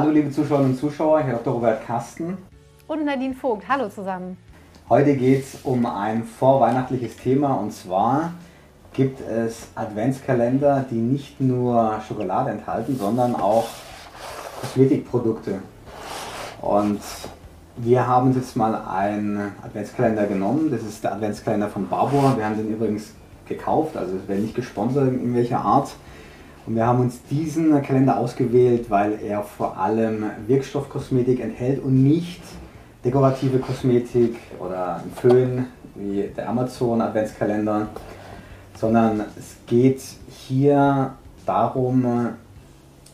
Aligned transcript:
Hallo 0.00 0.12
liebe 0.12 0.30
Zuschauerinnen 0.30 0.70
und 0.70 0.78
Zuschauer, 0.78 1.22
hier 1.24 1.34
Dr. 1.34 1.52
Robert 1.52 1.86
Kasten. 1.86 2.38
Und 2.86 3.04
Nadine 3.04 3.34
Vogt, 3.34 3.68
hallo 3.68 3.90
zusammen. 3.90 4.38
Heute 4.88 5.14
geht 5.14 5.44
es 5.44 5.58
um 5.62 5.84
ein 5.84 6.24
vorweihnachtliches 6.24 7.18
Thema 7.18 7.52
und 7.56 7.70
zwar 7.70 8.32
gibt 8.94 9.20
es 9.20 9.68
Adventskalender, 9.74 10.86
die 10.90 10.94
nicht 10.94 11.38
nur 11.38 12.00
Schokolade 12.08 12.48
enthalten, 12.48 12.96
sondern 12.96 13.34
auch 13.34 13.66
Kosmetikprodukte. 14.62 15.58
Und 16.62 17.02
wir 17.76 18.06
haben 18.06 18.28
uns 18.28 18.36
jetzt 18.36 18.56
mal 18.56 18.74
einen 18.74 19.52
Adventskalender 19.62 20.26
genommen. 20.26 20.70
Das 20.70 20.82
ist 20.82 21.04
der 21.04 21.12
Adventskalender 21.12 21.68
von 21.68 21.86
Barbour. 21.86 22.38
Wir 22.38 22.46
haben 22.46 22.56
den 22.56 22.70
übrigens 22.70 23.12
gekauft, 23.46 23.98
also 23.98 24.16
es 24.16 24.26
wäre 24.26 24.38
nicht 24.38 24.54
gesponsert 24.54 25.08
in 25.08 25.34
welcher 25.34 25.60
Art. 25.60 25.90
Und 26.66 26.76
wir 26.76 26.86
haben 26.86 27.00
uns 27.00 27.22
diesen 27.30 27.82
Kalender 27.82 28.18
ausgewählt, 28.18 28.90
weil 28.90 29.18
er 29.22 29.42
vor 29.42 29.78
allem 29.78 30.24
Wirkstoffkosmetik 30.46 31.40
enthält 31.40 31.82
und 31.82 32.02
nicht 32.02 32.42
dekorative 33.04 33.58
Kosmetik 33.58 34.36
oder 34.58 34.96
ein 34.96 35.10
Föhn 35.14 35.66
wie 35.94 36.30
der 36.36 36.48
Amazon 36.48 37.00
Adventskalender, 37.00 37.88
sondern 38.74 39.20
es 39.38 39.56
geht 39.66 40.00
hier 40.28 41.12
darum, 41.46 42.04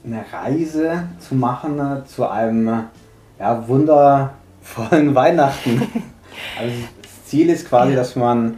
eine 0.05 0.25
Reise 0.33 1.05
zu 1.19 1.35
machen 1.35 1.81
zu 2.07 2.29
einem 2.29 2.85
ja, 3.39 3.69
wundervollen 3.69 5.15
Weihnachten. 5.15 5.83
Also 6.59 6.75
das 7.03 7.25
Ziel 7.27 7.51
ist 7.51 7.69
quasi, 7.69 7.95
dass 7.95 8.17
man, 8.17 8.57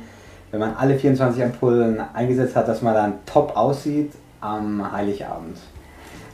wenn 0.50 0.60
man 0.60 0.74
alle 0.76 0.98
24 0.98 1.42
Ampullen 1.42 2.00
eingesetzt 2.14 2.56
hat, 2.56 2.68
dass 2.68 2.82
man 2.82 2.94
dann 2.94 3.12
top 3.26 3.56
aussieht 3.56 4.12
am 4.40 4.92
Heiligabend. 4.92 5.58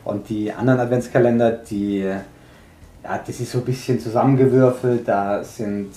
Und 0.04 0.28
die 0.28 0.52
anderen 0.52 0.80
Adventskalender, 0.80 1.52
die, 1.52 2.00
ja, 2.00 3.20
das 3.26 3.40
ist 3.40 3.52
so 3.52 3.58
ein 3.58 3.64
bisschen 3.64 3.98
zusammengewürfelt. 3.98 5.08
Da 5.08 5.42
sind 5.42 5.90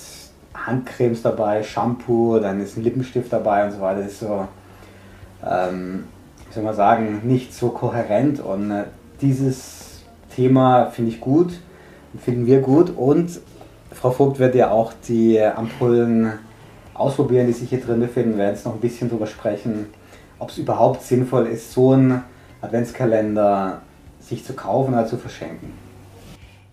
Handcremes 0.54 1.22
dabei, 1.22 1.62
Shampoo, 1.64 2.40
dann 2.40 2.62
ist 2.62 2.78
ein 2.78 2.84
Lippenstift 2.84 3.32
dabei 3.32 3.66
und 3.66 3.72
so 3.72 3.82
weiter. 3.82 4.02
Das 4.02 4.14
ist 4.14 4.20
so, 4.22 4.48
ähm, 5.46 6.06
wie 6.48 6.54
soll 6.54 6.64
man 6.64 6.76
sagen, 6.76 7.22
nicht 7.24 7.54
so 7.54 7.70
kohärent. 7.70 8.40
Und 8.40 8.72
äh, 8.72 8.84
dieses 9.22 10.04
Thema 10.36 10.86
finde 10.86 11.12
ich 11.12 11.20
gut, 11.20 11.60
finden 12.20 12.46
wir 12.46 12.62
gut. 12.62 12.94
Und 12.96 13.42
Frau 13.92 14.12
Vogt 14.12 14.40
wird 14.40 14.56
ja 14.56 14.72
auch 14.72 14.94
die 15.08 15.42
Ampullen 15.42 16.32
ausprobieren, 16.94 17.48
die 17.48 17.54
sich 17.54 17.70
hier 17.70 17.82
drin 17.82 18.00
befinden. 18.00 18.32
Wir 18.32 18.38
werden 18.40 18.56
jetzt 18.56 18.66
noch 18.66 18.74
ein 18.74 18.80
bisschen 18.80 19.10
drüber 19.10 19.28
sprechen 19.28 19.88
ob 20.40 20.50
es 20.50 20.58
überhaupt 20.58 21.04
sinnvoll 21.04 21.48
ist, 21.48 21.74
so 21.74 21.92
einen 21.92 22.24
Adventskalender 22.62 23.82
sich 24.20 24.44
zu 24.44 24.54
kaufen 24.54 24.94
oder 24.94 25.06
zu 25.06 25.18
verschenken. 25.18 25.74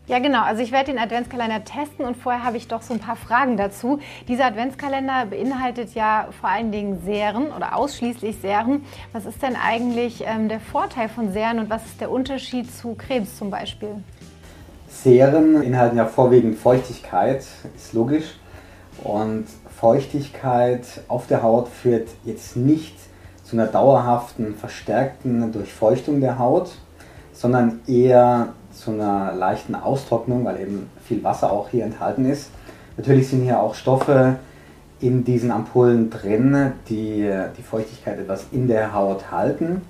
Ja, 0.06 0.18
genau. 0.18 0.42
Also 0.42 0.62
ich 0.62 0.70
werde 0.70 0.92
den 0.92 0.98
Adventskalender 0.98 1.64
testen 1.64 2.04
und 2.04 2.18
vorher 2.18 2.44
habe 2.44 2.58
ich 2.58 2.68
doch 2.68 2.82
so 2.82 2.92
ein 2.92 3.00
paar 3.00 3.16
Fragen 3.16 3.56
dazu. 3.56 4.00
Dieser 4.28 4.44
Adventskalender 4.44 5.26
beinhaltet 5.30 5.94
ja 5.94 6.28
vor 6.38 6.50
allen 6.50 6.72
Dingen 6.72 7.00
Serien 7.06 7.46
oder 7.56 7.74
ausschließlich 7.74 8.36
Serien. 8.36 8.84
Was 9.14 9.24
ist 9.24 9.42
denn 9.42 9.56
eigentlich 9.56 10.22
ähm, 10.26 10.50
der 10.50 10.60
Vorteil 10.60 11.08
von 11.08 11.32
Serien 11.32 11.58
und 11.58 11.70
was 11.70 11.86
ist 11.86 12.02
der 12.02 12.10
Unterschied 12.10 12.70
zu 12.70 12.94
Krebs 12.94 13.38
zum 13.38 13.48
Beispiel? 13.48 13.96
Serien 14.88 15.54
beinhalten 15.54 15.96
ja 15.96 16.04
vorwiegend 16.04 16.58
Feuchtigkeit, 16.58 17.46
ist 17.74 17.94
logisch. 17.94 18.38
Und 19.02 19.46
Feuchtigkeit 19.80 20.84
auf 21.08 21.26
der 21.26 21.42
Haut 21.42 21.68
führt 21.68 22.08
jetzt 22.24 22.56
nicht 22.56 22.94
zu 23.44 23.56
einer 23.56 23.66
dauerhaften, 23.66 24.54
verstärkten 24.54 25.52
Durchfeuchtung 25.52 26.20
der 26.20 26.38
Haut, 26.38 26.72
sondern 27.32 27.80
eher 27.86 28.48
zu 28.72 28.90
einer 28.90 29.34
leichten 29.34 29.74
Austrocknung, 29.74 30.44
weil 30.44 30.60
eben 30.60 30.90
viel 31.04 31.22
Wasser 31.22 31.52
auch 31.52 31.68
hier 31.68 31.84
enthalten 31.84 32.24
ist. 32.24 32.50
Natürlich 32.96 33.28
sind 33.28 33.42
hier 33.42 33.60
auch 33.60 33.74
Stoffe 33.74 34.36
in 35.00 35.24
diesen 35.24 35.50
Ampullen 35.50 36.10
drin, 36.10 36.72
die 36.88 37.30
die 37.56 37.62
Feuchtigkeit 37.62 38.18
etwas 38.18 38.46
in 38.52 38.66
der 38.66 38.94
Haut 38.94 39.30
halten. 39.30 39.82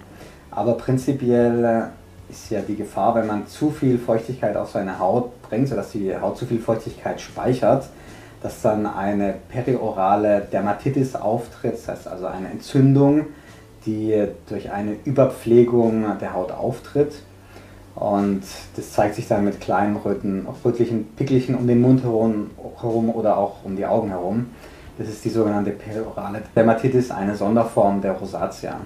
Aber 0.50 0.74
prinzipiell 0.74 1.90
ist 2.28 2.50
ja 2.50 2.60
die 2.60 2.76
Gefahr, 2.76 3.14
wenn 3.14 3.26
man 3.26 3.46
zu 3.46 3.70
viel 3.70 3.98
Feuchtigkeit 3.98 4.56
auf 4.56 4.70
seine 4.70 4.98
Haut 4.98 5.42
bringt, 5.42 5.68
sodass 5.68 5.92
die 5.92 6.16
Haut 6.16 6.36
zu 6.36 6.46
viel 6.46 6.58
Feuchtigkeit 6.58 7.20
speichert, 7.20 7.88
dass 8.42 8.62
dann 8.62 8.86
eine 8.86 9.34
periorale 9.48 10.40
Dermatitis 10.52 11.14
auftritt, 11.14 11.74
das 11.74 11.88
heißt 11.88 12.08
also 12.08 12.26
eine 12.26 12.50
Entzündung 12.50 13.26
die 13.86 14.26
durch 14.48 14.70
eine 14.70 14.96
Überpflegung 15.04 16.18
der 16.20 16.34
Haut 16.34 16.52
auftritt. 16.52 17.14
Und 17.94 18.42
das 18.76 18.92
zeigt 18.92 19.14
sich 19.14 19.28
dann 19.28 19.44
mit 19.44 19.60
kleinen 19.60 19.96
röten, 19.96 20.46
rötlichen 20.64 21.06
Pickelchen 21.14 21.54
um 21.54 21.66
den 21.66 21.80
Mund 21.80 22.02
herum, 22.02 22.50
herum 22.80 23.10
oder 23.10 23.38
auch 23.38 23.64
um 23.64 23.76
die 23.76 23.86
Augen 23.86 24.08
herum. 24.08 24.46
Das 24.98 25.08
ist 25.08 25.24
die 25.24 25.30
sogenannte 25.30 25.70
periorale 25.70 26.42
Dermatitis, 26.54 27.10
eine 27.10 27.36
Sonderform 27.36 28.00
der 28.00 28.12
Rosatia. 28.12 28.80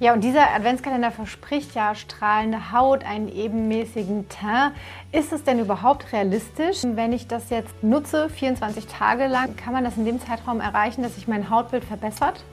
Ja, 0.00 0.12
und 0.12 0.24
dieser 0.24 0.52
Adventskalender 0.54 1.12
verspricht 1.12 1.74
ja 1.74 1.94
strahlende 1.94 2.72
Haut, 2.72 3.04
einen 3.04 3.28
ebenmäßigen 3.28 4.28
Teint. 4.28 4.74
Ist 5.12 5.32
es 5.32 5.44
denn 5.44 5.60
überhaupt 5.60 6.12
realistisch? 6.12 6.82
Wenn 6.84 7.12
ich 7.12 7.28
das 7.28 7.48
jetzt 7.48 7.82
nutze, 7.82 8.28
24 8.28 8.86
Tage 8.86 9.28
lang, 9.28 9.56
kann 9.56 9.72
man 9.72 9.84
das 9.84 9.96
in 9.96 10.04
dem 10.04 10.20
Zeitraum 10.20 10.60
erreichen, 10.60 11.02
dass 11.02 11.14
sich 11.14 11.28
mein 11.28 11.48
Hautbild 11.48 11.84
verbessert? 11.84 12.44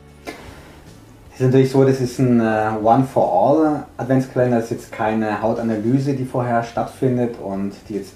Ist 1.39 1.45
natürlich 1.45 1.71
so, 1.71 1.83
das 1.85 2.01
ist 2.01 2.19
ein 2.19 2.39
äh, 2.39 2.71
One-for-All 2.83 3.85
Adventskalender. 3.97 4.57
Das 4.57 4.65
ist 4.65 4.71
jetzt 4.71 4.91
keine 4.91 5.41
Hautanalyse, 5.41 6.13
die 6.13 6.25
vorher 6.25 6.63
stattfindet 6.63 7.35
und 7.41 7.73
die 7.87 7.95
jetzt 7.95 8.13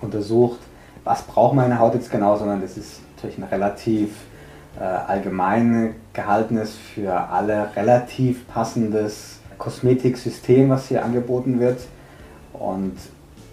untersucht, 0.00 0.60
was 1.04 1.22
braucht 1.22 1.54
meine 1.54 1.78
Haut 1.78 1.94
jetzt 1.94 2.10
genau, 2.10 2.36
sondern 2.36 2.60
das 2.60 2.76
ist 2.76 3.00
natürlich 3.16 3.38
ein 3.38 3.44
relativ 3.44 4.10
äh, 4.78 4.84
allgemein 4.84 5.96
gehaltenes, 6.12 6.76
für 6.76 7.12
alle 7.12 7.68
relativ 7.74 8.46
passendes 8.48 9.40
Kosmetiksystem, 9.58 10.70
was 10.70 10.86
hier 10.86 11.04
angeboten 11.04 11.58
wird. 11.58 11.80
Und 12.52 12.96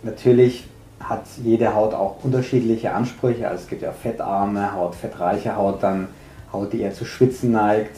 natürlich 0.04 0.68
hat 1.00 1.24
jede 1.44 1.74
Haut 1.74 1.94
auch 1.94 2.24
unterschiedliche 2.24 2.94
Ansprüche. 2.94 3.48
Also 3.48 3.64
es 3.64 3.70
gibt 3.70 3.82
ja 3.82 3.92
fettarme 3.92 4.74
Haut, 4.74 4.96
fettreiche 4.96 5.56
Haut, 5.56 5.82
dann 5.82 6.10
Haut, 6.54 6.74
die 6.74 6.82
eher 6.82 6.94
zu 6.94 7.06
schwitzen 7.06 7.52
neigt 7.52 7.96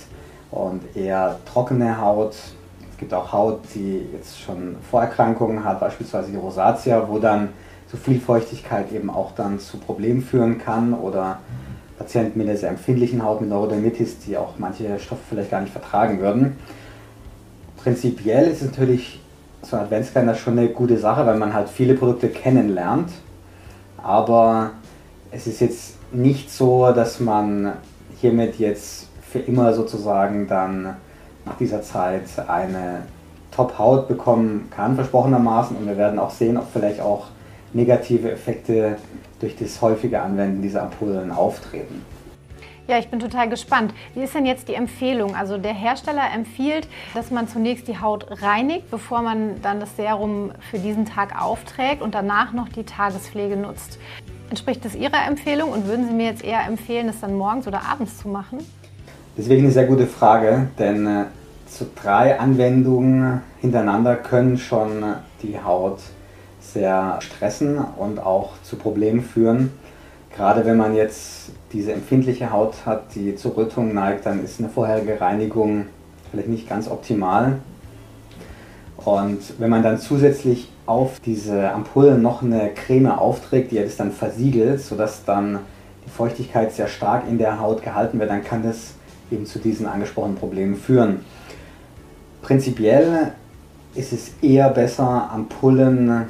und 0.52 0.96
eher 0.96 1.38
trockene 1.52 2.00
Haut. 2.00 2.36
Es 2.92 2.98
gibt 2.98 3.14
auch 3.14 3.32
Haut, 3.32 3.62
die 3.74 4.06
jetzt 4.14 4.40
schon 4.40 4.76
Vorerkrankungen 4.90 5.64
hat, 5.64 5.80
beispielsweise 5.80 6.32
die 6.32 6.38
Rosatia, 6.38 7.08
wo 7.10 7.18
dann 7.18 7.50
zu 7.90 7.98
viel 7.98 8.20
Feuchtigkeit 8.20 8.92
eben 8.92 9.10
auch 9.10 9.32
dann 9.34 9.60
zu 9.60 9.78
Problemen 9.78 10.22
führen 10.22 10.60
kann 10.60 10.94
oder 10.94 11.40
Patienten 11.98 12.40
mit 12.40 12.48
einer 12.48 12.58
sehr 12.58 12.70
empfindlichen 12.70 13.24
Haut, 13.24 13.42
mit 13.42 13.50
Neurodermitis, 13.50 14.20
die 14.20 14.38
auch 14.38 14.54
manche 14.58 14.98
Stoffe 15.00 15.22
vielleicht 15.30 15.52
gar 15.52 15.62
nicht 15.62 15.74
vertragen 15.74 16.20
würden. 16.20 16.58
Prinzipiell 17.78 18.48
ist 18.48 18.62
es 18.62 18.70
natürlich 18.70 19.20
so 19.62 19.76
ein 19.76 19.84
Adventskalender 19.84 20.36
schon 20.36 20.58
eine 20.58 20.70
gute 20.70 20.98
Sache, 20.98 21.26
weil 21.26 21.38
man 21.38 21.54
halt 21.54 21.70
viele 21.70 21.94
Produkte 21.96 22.30
kennenlernt. 22.30 23.10
Aber 23.98 24.72
es 25.32 25.48
ist 25.48 25.62
jetzt 25.62 25.96
nicht 26.12 26.52
so, 26.52 26.92
dass 26.92 27.20
man 27.20 27.74
hiermit 28.20 28.58
jetzt 28.58 29.08
für 29.32 29.40
immer 29.40 29.74
sozusagen 29.74 30.48
dann 30.48 30.98
nach 31.46 31.58
dieser 31.58 31.82
Zeit 31.82 32.24
eine 32.48 33.04
Top-Haut 33.52 34.08
bekommen 34.08 34.70
kann, 34.76 34.96
versprochenermaßen. 34.96 35.78
Und 35.78 35.88
wir 35.88 35.98
werden 35.98 36.20
auch 36.20 36.32
sehen, 36.32 36.58
ob 36.58 36.66
vielleicht 36.72 37.00
auch 37.00 37.28
negative 37.74 38.32
Effekte 38.32 38.98
durch 39.40 39.56
das 39.56 39.82
häufige 39.82 40.22
Anwenden 40.22 40.62
dieser 40.62 40.84
Ampullen 40.84 41.32
auftreten. 41.32 42.06
Ja, 42.88 42.98
ich 42.98 43.08
bin 43.08 43.20
total 43.20 43.48
gespannt. 43.48 43.94
Wie 44.16 44.22
ist 44.22 44.36
denn 44.36 44.46
jetzt 44.46 44.68
die 44.68 44.74
Empfehlung? 44.74 45.36
Also 45.36 45.58
der 45.58 45.74
Hersteller 45.74 46.24
empfiehlt, 46.36 46.88
dass 47.14 47.32
man 47.32 47.48
zunächst 47.48 47.88
die 47.88 48.00
Haut 48.00 48.42
reinigt, 48.42 48.92
bevor 48.92 49.22
man 49.22 49.62
dann 49.62 49.80
das 49.80 49.96
Serum 49.96 50.52
für 50.70 50.80
diesen 50.80 51.06
Tag 51.06 51.42
aufträgt 51.42 52.02
und 52.02 52.16
danach 52.16 52.52
noch 52.52 52.68
die 52.68 52.84
Tagespflege 52.84 53.56
nutzt. 53.56 53.98
Entspricht 54.50 54.84
das 54.84 54.96
Ihrer 54.96 55.26
Empfehlung 55.26 55.72
und 55.72 55.88
würden 55.88 56.08
Sie 56.08 56.14
mir 56.14 56.26
jetzt 56.26 56.44
eher 56.44 56.66
empfehlen, 56.68 57.08
das 57.08 57.22
dann 57.22 57.38
morgens 57.38 57.66
oder 57.68 57.84
abends 57.90 58.18
zu 58.18 58.28
machen? 58.28 58.58
Deswegen 59.38 59.64
eine 59.64 59.72
sehr 59.72 59.86
gute 59.86 60.08
Frage, 60.08 60.68
denn 60.78 61.08
äh, 61.08 61.24
so 61.68 61.86
drei 62.02 62.38
Anwendungen 62.38 63.42
hintereinander 63.62 64.18
können 64.18 64.58
schon 64.58 65.04
die 65.42 65.58
Haut 65.60 66.00
sehr 66.60 67.18
stressen 67.22 67.78
und 67.98 68.20
auch 68.20 68.52
zu 68.64 68.76
Problemen 68.76 69.24
führen. 69.24 69.72
Gerade 70.36 70.66
wenn 70.66 70.78
man 70.78 70.96
jetzt 70.96 71.52
diese 71.72 71.94
empfindliche 71.94 72.52
Haut 72.52 72.86
hat, 72.86 73.16
die 73.16 73.36
zur 73.36 73.56
Rötung 73.56 73.94
neigt, 73.94 74.26
dann 74.26 74.44
ist 74.44 74.60
eine 74.60 74.70
vorherige 74.70 75.20
Reinigung 75.20 75.86
vielleicht 76.30 76.50
nicht 76.50 76.70
ganz 76.70 76.90
optimal. 76.90 77.58
Und 78.98 79.60
wenn 79.60 79.70
man 79.70 79.84
dann 79.84 79.98
zusätzlich 79.98 80.70
auf 80.86 81.20
diese 81.20 81.72
Ampullen 81.72 82.22
noch 82.22 82.44
eine 82.44 82.70
Creme 82.70 83.12
aufträgt, 83.12 83.72
die 83.72 83.78
das 83.78 83.98
dann 83.98 84.12
versiegelt, 84.12 84.82
sodass 84.82 85.26
dann 85.26 85.60
die 86.06 86.10
Feuchtigkeit 86.10 86.72
sehr 86.74 86.88
stark 86.88 87.24
in 87.30 87.38
der 87.38 87.60
Haut 87.60 87.82
gehalten 87.82 88.20
wird, 88.20 88.30
dann 88.30 88.44
kann 88.44 88.64
das 88.64 88.94
eben 89.32 89.46
zu 89.46 89.60
diesen 89.60 89.86
angesprochenen 89.86 90.36
Problemen 90.36 90.76
führen. 90.76 91.22
Prinzipiell 92.42 93.34
ist 93.96 94.14
es 94.14 94.32
eher 94.42 94.70
besser, 94.70 95.30
Ampullen 95.32 96.28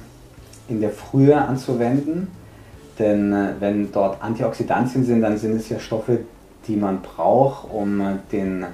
in 0.67 0.81
der 0.81 0.91
Frühe 0.91 1.35
anzuwenden. 1.35 2.27
Denn 2.99 3.33
äh, 3.33 3.53
wenn 3.59 3.91
dort 3.91 4.21
Antioxidantien 4.21 5.03
sind, 5.03 5.21
dann 5.21 5.37
sind 5.37 5.55
es 5.55 5.69
ja 5.69 5.79
Stoffe, 5.79 6.19
die 6.67 6.75
man 6.75 7.01
braucht, 7.01 7.71
um 7.71 8.01
äh, 8.01 8.13
den 8.31 8.65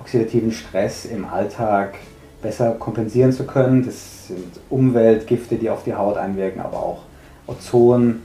oxidativen 0.00 0.52
Stress 0.52 1.04
im 1.04 1.24
Alltag 1.24 1.94
besser 2.42 2.72
kompensieren 2.72 3.32
zu 3.32 3.44
können. 3.44 3.84
Das 3.84 4.28
sind 4.28 4.60
Umweltgifte, 4.68 5.56
die 5.56 5.70
auf 5.70 5.84
die 5.84 5.94
Haut 5.94 6.16
einwirken, 6.16 6.60
aber 6.60 6.76
auch 6.76 7.02
Ozon, 7.46 8.20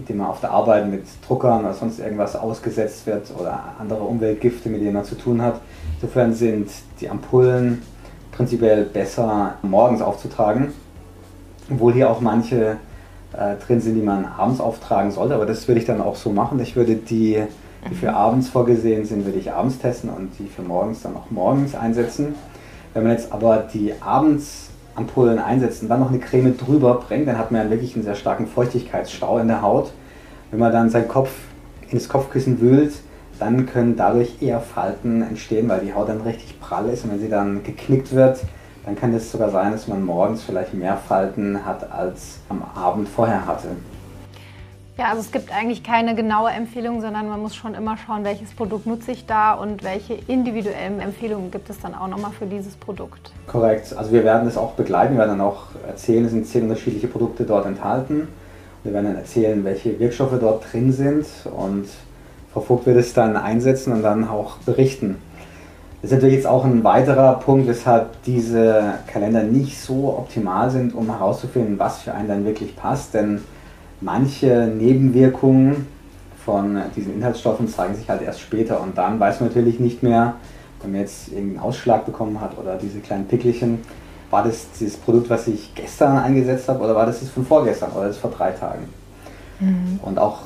mit 0.00 0.08
dem 0.08 0.16
man 0.16 0.28
auf 0.28 0.40
der 0.40 0.50
Arbeit 0.50 0.90
mit 0.90 1.04
Druckern 1.26 1.60
oder 1.60 1.74
sonst 1.74 1.98
irgendwas 1.98 2.34
ausgesetzt 2.34 3.06
wird 3.06 3.30
oder 3.38 3.74
andere 3.78 4.02
Umweltgifte, 4.02 4.70
mit 4.70 4.80
denen 4.80 4.94
man 4.94 5.04
zu 5.04 5.14
tun 5.14 5.42
hat. 5.42 5.60
Insofern 6.00 6.32
sind 6.32 6.70
die 7.00 7.10
Ampullen 7.10 7.82
prinzipiell 8.32 8.84
besser 8.84 9.56
morgens 9.60 10.00
aufzutragen, 10.00 10.72
obwohl 11.70 11.92
hier 11.92 12.10
auch 12.10 12.22
manche 12.22 12.78
äh, 13.34 13.56
drin 13.66 13.82
sind, 13.82 13.96
die 13.96 14.02
man 14.02 14.24
abends 14.24 14.60
auftragen 14.60 15.10
sollte. 15.10 15.34
Aber 15.34 15.44
das 15.44 15.68
würde 15.68 15.80
ich 15.80 15.86
dann 15.86 16.00
auch 16.00 16.16
so 16.16 16.30
machen. 16.30 16.58
Ich 16.60 16.76
würde 16.76 16.96
die, 16.96 17.42
die 17.90 17.94
für 17.94 18.14
abends 18.14 18.48
vorgesehen 18.48 19.04
sind, 19.04 19.26
würde 19.26 19.38
ich 19.38 19.52
abends 19.52 19.78
testen 19.78 20.08
und 20.08 20.30
die 20.38 20.46
für 20.46 20.62
morgens 20.62 21.02
dann 21.02 21.14
auch 21.14 21.30
morgens 21.30 21.74
einsetzen. 21.74 22.34
Wenn 22.94 23.02
man 23.02 23.12
jetzt 23.12 23.32
aber 23.32 23.58
die 23.58 23.92
abends 24.00 24.70
Ampullen 24.94 25.38
einsetzt 25.38 25.82
und 25.82 25.88
dann 25.88 26.00
noch 26.00 26.10
eine 26.10 26.18
Creme 26.18 26.56
drüber 26.56 26.94
bringt, 26.94 27.28
dann 27.28 27.38
hat 27.38 27.50
man 27.50 27.64
ja 27.64 27.70
wirklich 27.70 27.94
einen 27.94 28.04
sehr 28.04 28.14
starken 28.14 28.46
Feuchtigkeitsstau 28.46 29.38
in 29.38 29.48
der 29.48 29.62
Haut. 29.62 29.92
Wenn 30.50 30.60
man 30.60 30.72
dann 30.72 30.90
seinen 30.90 31.08
Kopf 31.08 31.30
ins 31.90 32.08
Kopfkissen 32.08 32.60
wühlt, 32.60 32.92
dann 33.38 33.66
können 33.66 33.96
dadurch 33.96 34.42
eher 34.42 34.60
Falten 34.60 35.22
entstehen, 35.22 35.68
weil 35.68 35.80
die 35.80 35.94
Haut 35.94 36.08
dann 36.08 36.20
richtig 36.20 36.60
prall 36.60 36.88
ist 36.90 37.04
und 37.04 37.12
wenn 37.12 37.20
sie 37.20 37.28
dann 37.28 37.62
geknickt 37.62 38.14
wird, 38.14 38.40
dann 38.84 38.96
kann 38.96 39.14
es 39.14 39.30
sogar 39.30 39.50
sein, 39.50 39.72
dass 39.72 39.88
man 39.88 40.04
morgens 40.04 40.42
vielleicht 40.42 40.74
mehr 40.74 40.96
Falten 40.96 41.64
hat 41.64 41.90
als 41.90 42.38
am 42.48 42.62
Abend 42.74 43.08
vorher 43.08 43.46
hatte. 43.46 43.68
Ja, 45.00 45.06
also 45.06 45.22
es 45.22 45.32
gibt 45.32 45.50
eigentlich 45.50 45.82
keine 45.82 46.14
genaue 46.14 46.50
Empfehlung, 46.50 47.00
sondern 47.00 47.26
man 47.26 47.40
muss 47.40 47.56
schon 47.56 47.72
immer 47.72 47.96
schauen, 47.96 48.22
welches 48.22 48.50
Produkt 48.50 48.84
nutze 48.84 49.12
ich 49.12 49.24
da 49.24 49.54
und 49.54 49.82
welche 49.82 50.12
individuellen 50.28 51.00
Empfehlungen 51.00 51.50
gibt 51.50 51.70
es 51.70 51.80
dann 51.80 51.94
auch 51.94 52.06
nochmal 52.06 52.32
für 52.32 52.44
dieses 52.44 52.76
Produkt. 52.76 53.32
Korrekt. 53.46 53.96
Also 53.96 54.12
wir 54.12 54.24
werden 54.24 54.44
das 54.44 54.58
auch 54.58 54.72
begleiten. 54.72 55.14
Wir 55.14 55.20
werden 55.20 55.38
dann 55.38 55.46
auch 55.46 55.68
erzählen, 55.88 56.26
es 56.26 56.32
sind 56.32 56.46
zehn 56.46 56.64
unterschiedliche 56.64 57.08
Produkte 57.08 57.44
dort 57.44 57.64
enthalten. 57.64 58.28
Wir 58.84 58.92
werden 58.92 59.06
dann 59.06 59.16
erzählen, 59.16 59.64
welche 59.64 59.98
Wirkstoffe 59.98 60.38
dort 60.38 60.70
drin 60.70 60.92
sind 60.92 61.24
und 61.46 61.86
Frau 62.52 62.60
Vogt 62.60 62.84
wird 62.84 62.98
es 62.98 63.14
dann 63.14 63.38
einsetzen 63.38 63.94
und 63.94 64.02
dann 64.02 64.28
auch 64.28 64.58
berichten. 64.58 65.16
Das 66.02 66.10
ist 66.10 66.16
natürlich 66.16 66.36
jetzt 66.36 66.46
auch 66.46 66.66
ein 66.66 66.84
weiterer 66.84 67.40
Punkt, 67.40 67.66
weshalb 67.68 68.22
diese 68.24 68.98
Kalender 69.06 69.44
nicht 69.44 69.80
so 69.80 70.14
optimal 70.18 70.70
sind, 70.70 70.94
um 70.94 71.06
herauszufinden, 71.06 71.78
was 71.78 72.02
für 72.02 72.12
einen 72.12 72.28
dann 72.28 72.44
wirklich 72.44 72.76
passt. 72.76 73.14
Denn 73.14 73.40
manche 74.00 74.72
Nebenwirkungen 74.76 75.86
von 76.44 76.80
diesen 76.96 77.14
Inhaltsstoffen 77.14 77.68
zeigen 77.68 77.94
sich 77.94 78.08
halt 78.08 78.22
erst 78.22 78.40
später 78.40 78.80
und 78.80 78.96
dann 78.96 79.20
weiß 79.20 79.40
man 79.40 79.50
natürlich 79.50 79.78
nicht 79.78 80.02
mehr, 80.02 80.34
wenn 80.80 80.92
man 80.92 81.00
jetzt 81.00 81.28
irgendeinen 81.28 81.60
Ausschlag 81.60 82.06
bekommen 82.06 82.40
hat 82.40 82.56
oder 82.58 82.76
diese 82.76 83.00
kleinen 83.00 83.26
Pickelchen, 83.26 83.80
war 84.30 84.44
das 84.44 84.66
dieses 84.78 84.96
Produkt, 84.96 85.28
was 85.28 85.46
ich 85.48 85.74
gestern 85.74 86.16
eingesetzt 86.16 86.68
habe 86.68 86.82
oder 86.84 86.94
war 86.94 87.04
das 87.04 87.20
das 87.20 87.28
von 87.28 87.44
vorgestern 87.44 87.92
oder 87.92 88.08
das 88.08 88.16
vor 88.16 88.30
drei 88.30 88.52
Tagen? 88.52 88.84
Mhm. 89.58 90.00
Und 90.02 90.18
auch 90.18 90.38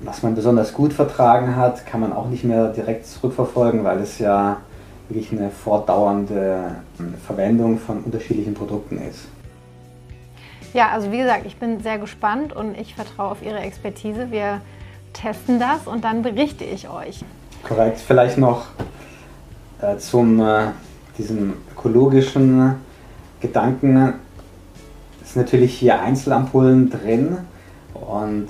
was 0.00 0.22
man 0.22 0.34
besonders 0.34 0.72
gut 0.72 0.92
vertragen 0.92 1.54
hat, 1.56 1.86
kann 1.86 2.00
man 2.00 2.12
auch 2.12 2.28
nicht 2.28 2.44
mehr 2.44 2.68
direkt 2.68 3.06
zurückverfolgen, 3.06 3.84
weil 3.84 3.98
es 4.00 4.18
ja 4.18 4.58
wirklich 5.08 5.32
eine 5.32 5.50
fortdauernde 5.50 6.76
Verwendung 7.26 7.78
von 7.78 8.02
unterschiedlichen 8.02 8.54
Produkten 8.54 8.98
ist. 8.98 9.26
Ja, 10.74 10.90
also 10.90 11.10
wie 11.10 11.18
gesagt, 11.18 11.46
ich 11.46 11.56
bin 11.56 11.80
sehr 11.80 11.98
gespannt 11.98 12.54
und 12.54 12.78
ich 12.78 12.94
vertraue 12.94 13.30
auf 13.30 13.42
Ihre 13.42 13.58
Expertise. 13.58 14.30
Wir 14.30 14.60
testen 15.12 15.58
das 15.58 15.86
und 15.86 16.04
dann 16.04 16.22
berichte 16.22 16.64
ich 16.64 16.88
euch. 16.88 17.24
Korrekt. 17.66 17.98
Vielleicht 17.98 18.38
noch 18.38 18.66
äh, 19.80 19.96
zum 19.96 20.40
äh, 20.40 20.68
diesem 21.16 21.54
ökologischen 21.72 22.74
Gedanken. 23.40 24.14
Es 25.22 25.30
ist 25.30 25.36
natürlich 25.36 25.78
hier 25.78 26.00
Einzelampullen 26.00 26.90
drin 26.90 27.38
und 27.94 28.48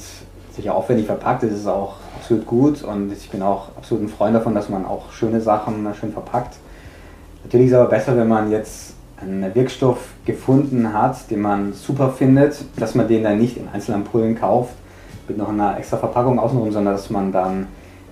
sicher 0.52 0.74
aufwendig 0.74 1.06
verpackt 1.06 1.44
ist, 1.44 1.52
ist 1.52 1.66
auch 1.66 1.94
absolut 2.16 2.46
gut 2.46 2.82
und 2.82 3.12
ich 3.12 3.30
bin 3.30 3.42
auch 3.42 3.68
absolut 3.76 4.04
ein 4.04 4.08
Freund 4.08 4.34
davon, 4.34 4.54
dass 4.54 4.68
man 4.68 4.84
auch 4.84 5.12
schöne 5.12 5.40
Sachen 5.40 5.86
schön 5.94 6.12
verpackt. 6.12 6.56
Natürlich 7.44 7.68
ist 7.68 7.72
es 7.72 7.78
aber 7.78 7.88
besser, 7.88 8.16
wenn 8.16 8.28
man 8.28 8.50
jetzt 8.50 8.94
einen 9.20 9.54
Wirkstoff 9.54 9.98
gefunden 10.24 10.92
hat, 10.92 11.30
den 11.30 11.40
man 11.40 11.72
super 11.72 12.10
findet, 12.10 12.64
dass 12.76 12.94
man 12.94 13.08
den 13.08 13.24
dann 13.24 13.38
nicht 13.38 13.56
in 13.56 13.68
Einzelampullen 13.68 14.38
kauft 14.38 14.74
mit 15.26 15.36
noch 15.36 15.48
einer 15.48 15.76
extra 15.78 15.96
Verpackung 15.96 16.38
außenrum, 16.38 16.72
sondern 16.72 16.94
dass 16.94 17.10
man 17.10 17.32
dann 17.32 17.66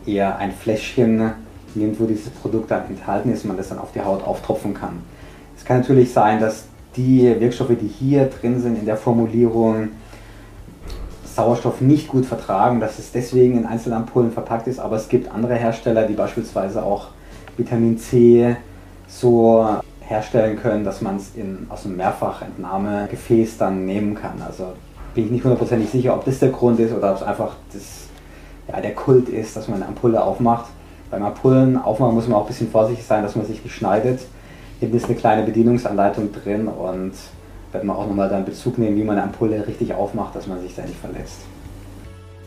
eher 0.05 0.37
ein 0.39 0.53
Fläschchen 0.53 1.33
nimmt, 1.75 2.01
wo 2.01 2.07
dieses 2.07 2.31
Produkt 2.31 2.71
dann 2.71 2.87
enthalten 2.89 3.33
ist 3.33 3.45
man 3.45 3.57
das 3.57 3.69
dann 3.69 3.79
auf 3.79 3.93
die 3.93 4.01
Haut 4.01 4.25
auftropfen 4.25 4.75
kann. 4.75 5.01
Es 5.57 5.65
kann 5.65 5.81
natürlich 5.81 6.13
sein, 6.13 6.41
dass 6.41 6.67
die 6.97 7.23
Wirkstoffe, 7.39 7.73
die 7.81 7.89
hier 7.89 8.27
drin 8.27 8.61
sind 8.61 8.79
in 8.79 8.87
der 8.87 8.97
Formulierung, 8.97 9.89
Sauerstoff 11.25 11.83
nicht 11.83 12.09
gut 12.09 12.25
vertragen, 12.25 12.81
dass 12.81 12.99
es 12.99 13.13
deswegen 13.13 13.59
in 13.59 13.67
Einzelampullen 13.67 14.33
verpackt 14.33 14.67
ist, 14.69 14.79
aber 14.79 14.97
es 14.97 15.09
gibt 15.09 15.31
andere 15.31 15.55
Hersteller, 15.55 16.07
die 16.07 16.15
beispielsweise 16.15 16.83
auch 16.83 17.09
Vitamin 17.59 17.99
C 17.99 18.57
so 19.07 19.69
herstellen 20.07 20.57
können, 20.57 20.85
dass 20.85 21.01
man 21.01 21.17
es 21.17 21.33
aus 21.69 21.85
einem 21.85 21.97
Mehrfachentnahmegefäß 21.97 23.59
dann 23.59 23.85
nehmen 23.85 24.15
kann. 24.15 24.41
Also 24.47 24.73
bin 25.15 25.27
ich 25.27 25.31
nicht 25.31 25.45
hundertprozentig 25.45 25.91
sicher, 25.91 26.15
ob 26.15 26.25
das 26.25 26.39
der 26.39 26.51
Grund 26.51 26.79
ist 26.79 26.93
oder 26.93 27.11
ob 27.11 27.17
es 27.17 27.23
einfach 27.23 27.57
das, 27.73 28.09
ja, 28.69 28.81
der 28.81 28.95
Kult 28.95 29.29
ist, 29.29 29.57
dass 29.57 29.69
man 29.69 29.83
eine 29.83 29.89
Ampulle 29.89 30.23
aufmacht. 30.23 30.67
Beim 31.11 31.25
Ampullen 31.25 31.77
aufmachen 31.77 32.15
muss 32.15 32.29
man 32.29 32.39
auch 32.39 32.43
ein 32.43 32.49
bisschen 32.49 32.71
vorsichtig 32.71 33.07
sein, 33.07 33.23
dass 33.23 33.37
man 33.37 33.47
sich 33.47 33.63
nicht 33.63 33.75
schneidet. 33.75 34.21
Hinten 34.81 34.97
ist 34.97 35.07
eine 35.07 35.15
kleine 35.15 35.43
Bedienungsanleitung 35.43 36.33
drin 36.33 36.69
und 36.69 37.13
werden 37.73 37.87
wir 37.87 37.99
auch 37.99 38.07
nochmal 38.07 38.29
dann 38.29 38.45
Bezug 38.45 38.79
nehmen, 38.79 38.97
wie 38.97 39.05
man 39.05 39.17
eine 39.17 39.25
Ampulle 39.25 39.67
richtig 39.67 39.95
aufmacht, 39.95 40.35
dass 40.35 40.47
man 40.47 40.61
sich 40.61 40.75
da 40.75 40.83
nicht 40.83 40.99
verletzt. 40.99 41.41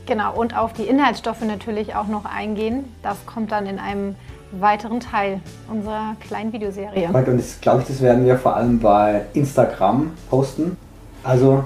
Genau, 0.05 0.35
und 0.35 0.57
auf 0.57 0.73
die 0.73 0.83
Inhaltsstoffe 0.83 1.41
natürlich 1.41 1.95
auch 1.95 2.07
noch 2.07 2.25
eingehen. 2.25 2.85
Das 3.03 3.25
kommt 3.25 3.51
dann 3.51 3.67
in 3.67 3.79
einem 3.79 4.15
weiteren 4.51 4.99
Teil 4.99 5.41
unserer 5.71 6.15
kleinen 6.19 6.51
Videoserie. 6.51 7.07
Und 7.07 7.39
das 7.39 7.59
glaube 7.61 7.81
ich, 7.81 7.87
das 7.87 8.01
werden 8.01 8.25
wir 8.25 8.37
vor 8.37 8.55
allem 8.55 8.79
bei 8.79 9.25
Instagram 9.33 10.11
posten. 10.29 10.77
Also, 11.23 11.63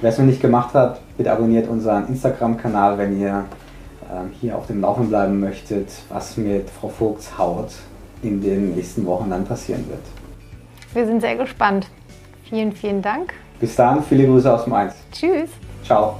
wer 0.00 0.10
es 0.10 0.18
noch 0.18 0.26
nicht 0.26 0.40
gemacht 0.40 0.74
hat, 0.74 1.00
bitte 1.16 1.32
abonniert 1.32 1.68
unseren 1.68 2.08
Instagram-Kanal, 2.08 2.98
wenn 2.98 3.20
ihr 3.20 3.44
ähm, 4.10 4.30
hier 4.40 4.56
auf 4.56 4.66
dem 4.66 4.80
Laufen 4.80 5.08
bleiben 5.08 5.40
möchtet, 5.40 5.90
was 6.08 6.36
mit 6.36 6.68
Frau 6.70 6.88
Vogts 6.88 7.38
Haut 7.38 7.70
in 8.22 8.40
den 8.40 8.74
nächsten 8.74 9.06
Wochen 9.06 9.30
dann 9.30 9.44
passieren 9.44 9.84
wird. 9.88 10.00
Wir 10.92 11.06
sind 11.06 11.20
sehr 11.20 11.36
gespannt. 11.36 11.86
Vielen, 12.48 12.72
vielen 12.72 13.02
Dank. 13.02 13.34
Bis 13.60 13.76
dann, 13.76 14.02
viele 14.02 14.26
Grüße 14.26 14.52
aus 14.52 14.66
Mainz. 14.66 14.94
Tschüss. 15.12 15.50
Ciao. 15.84 16.16